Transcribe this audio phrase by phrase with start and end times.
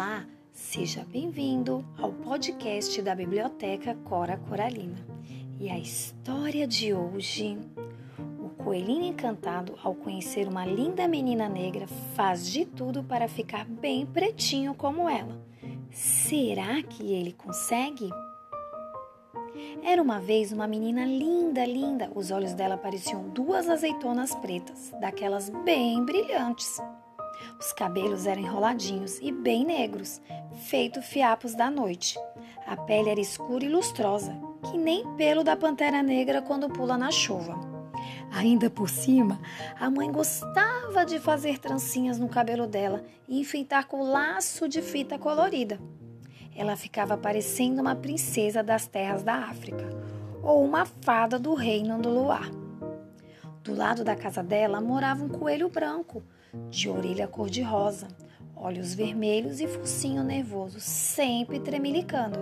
[0.00, 4.96] Olá, seja bem-vindo ao podcast da Biblioteca Cora Coralina.
[5.60, 7.58] E a história de hoje:
[8.42, 11.86] o coelhinho encantado, ao conhecer uma linda menina negra,
[12.16, 15.38] faz de tudo para ficar bem pretinho como ela.
[15.90, 18.08] Será que ele consegue?
[19.82, 22.10] Era uma vez uma menina linda, linda.
[22.14, 26.80] Os olhos dela pareciam duas azeitonas pretas, daquelas bem brilhantes.
[27.58, 30.20] Os cabelos eram enroladinhos e bem negros,
[30.68, 32.18] feito fiapos da noite.
[32.66, 34.36] A pele era escura e lustrosa,
[34.70, 37.58] que nem pelo da pantera negra quando pula na chuva.
[38.32, 39.40] Ainda por cima,
[39.78, 45.18] a mãe gostava de fazer trancinhas no cabelo dela e enfeitar com laço de fita
[45.18, 45.80] colorida.
[46.54, 49.88] Ela ficava parecendo uma princesa das terras da África
[50.42, 52.50] ou uma fada do reino do luar.
[53.62, 56.22] Do lado da casa dela morava um coelho branco,
[56.68, 58.08] de orelha cor-de-rosa,
[58.56, 62.38] olhos vermelhos e focinho nervoso, sempre tremelicando.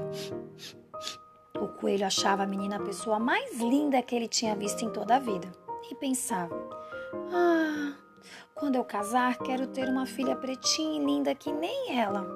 [1.60, 5.16] O coelho achava a menina a pessoa mais linda que ele tinha visto em toda
[5.16, 5.50] a vida
[5.90, 6.54] e pensava:
[7.32, 7.94] Ah,
[8.54, 12.26] quando eu casar, quero ter uma filha pretinha e linda que nem ela.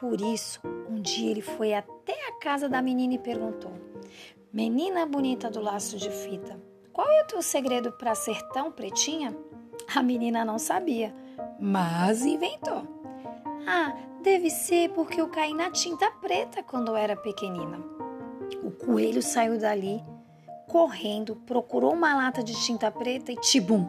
[0.00, 3.72] Por isso, um dia ele foi até a casa da menina e perguntou:
[4.52, 6.58] Menina bonita do laço de fita,
[6.92, 9.36] qual é o teu segredo para ser tão pretinha?
[9.94, 11.14] A menina não sabia,
[11.58, 12.82] mas inventou.
[13.66, 17.78] Ah, deve ser porque eu caí na tinta preta quando era pequenina.
[18.62, 20.02] O coelho saiu dali,
[20.68, 23.88] correndo, procurou uma lata de tinta preta e tibum,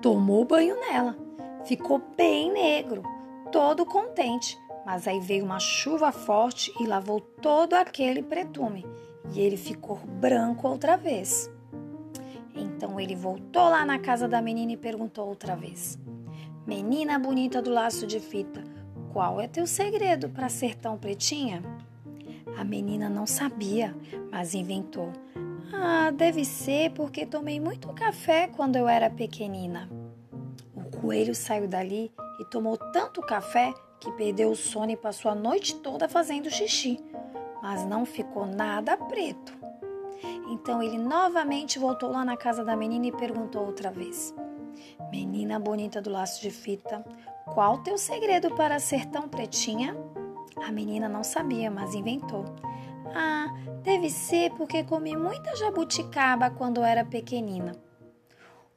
[0.00, 1.16] tomou banho nela.
[1.64, 3.02] Ficou bem negro,
[3.50, 4.58] todo contente.
[4.84, 8.86] Mas aí veio uma chuva forte e lavou todo aquele pretume,
[9.32, 11.50] e ele ficou branco outra vez.
[12.80, 15.98] Então ele voltou lá na casa da menina e perguntou outra vez:
[16.66, 18.64] Menina bonita do laço de fita,
[19.12, 21.62] qual é teu segredo para ser tão pretinha?
[22.56, 23.94] A menina não sabia,
[24.32, 25.12] mas inventou:
[25.74, 29.86] Ah, deve ser porque tomei muito café quando eu era pequenina.
[30.74, 35.34] O coelho saiu dali e tomou tanto café que perdeu o sono e passou a
[35.34, 36.98] noite toda fazendo xixi,
[37.62, 39.59] mas não ficou nada preto.
[40.60, 44.34] Então ele novamente voltou lá na casa da menina e perguntou outra vez:
[45.10, 47.02] Menina bonita do laço de fita,
[47.54, 49.96] qual teu segredo para ser tão pretinha?
[50.62, 52.44] A menina não sabia, mas inventou.
[53.14, 53.46] Ah,
[53.82, 57.72] deve ser porque comi muita jabuticaba quando era pequenina.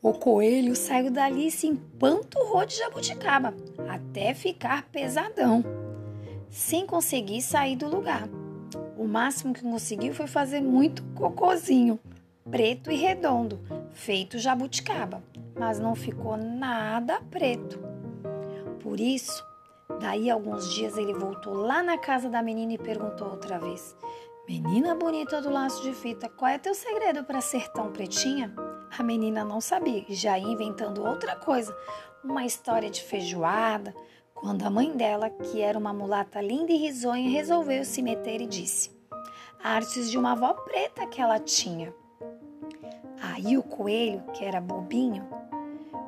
[0.02, 3.54] O coelho saiu dali e se empanturrou de jabuticaba,
[3.90, 5.64] até ficar pesadão,
[6.50, 8.28] sem conseguir sair do lugar.
[9.04, 12.00] O máximo que conseguiu foi fazer muito cocozinho,
[12.50, 13.60] preto e redondo,
[13.92, 15.22] feito jabuticaba,
[15.60, 17.78] mas não ficou nada preto.
[18.80, 19.46] Por isso,
[20.00, 23.94] daí alguns dias ele voltou lá na casa da menina e perguntou outra vez:
[24.48, 28.56] Menina bonita do laço de fita, qual é teu segredo para ser tão pretinha?
[28.98, 31.76] A menina não sabia, já ia inventando outra coisa,
[32.24, 33.94] uma história de feijoada,
[34.34, 38.48] quando a mãe dela, que era uma mulata linda e risonha, resolveu se meter e
[38.48, 38.92] disse:
[39.64, 41.94] Artes de uma avó preta que ela tinha.
[43.22, 45.26] Aí o coelho, que era bobinho,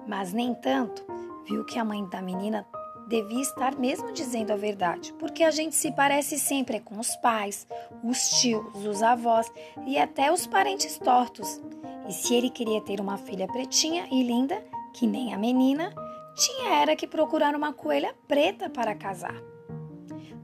[0.08, 1.06] mas nem tanto,
[1.48, 2.68] viu que a mãe da menina
[3.08, 7.68] devia estar mesmo dizendo a verdade, porque a gente se parece sempre com os pais,
[8.04, 9.52] os tios, os avós
[9.86, 11.62] e até os parentes tortos.
[12.08, 14.62] E se ele queria ter uma filha pretinha e linda,
[14.94, 15.94] que nem a menina,
[16.36, 19.42] tinha era que procurar uma coelha preta para casar.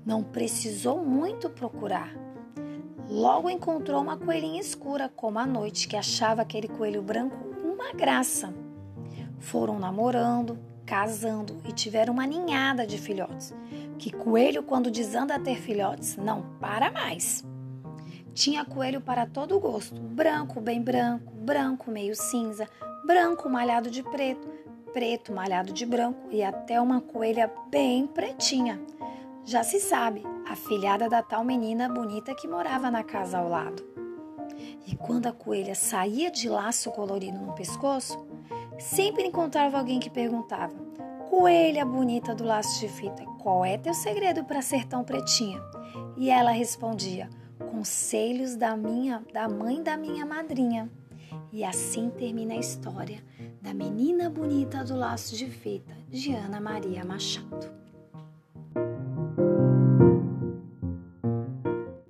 [0.05, 2.15] Não precisou muito procurar.
[3.09, 8.53] Logo encontrou uma coelhinha escura, como a noite, que achava aquele coelho branco uma graça.
[9.37, 13.53] Foram namorando, casando e tiveram uma ninhada de filhotes.
[13.97, 17.43] Que coelho, quando desanda a ter filhotes, não para mais.
[18.33, 22.67] Tinha coelho para todo gosto: branco, bem branco, branco, meio cinza,
[23.05, 24.47] branco malhado de preto,
[24.93, 28.79] preto malhado de branco e até uma coelha bem pretinha.
[29.43, 33.83] Já se sabe, a filhada da tal menina bonita que morava na casa ao lado.
[34.85, 38.23] E quando a coelha saía de laço colorido no pescoço,
[38.77, 40.73] sempre encontrava alguém que perguntava:
[41.29, 45.61] Coelha bonita do laço de fita, qual é teu segredo para ser tão pretinha?
[46.17, 47.29] E ela respondia:
[47.71, 50.89] Conselhos da minha, da mãe da minha madrinha.
[51.51, 53.23] E assim termina a história
[53.61, 57.71] da menina bonita do laço de fita, de Ana Maria Machado.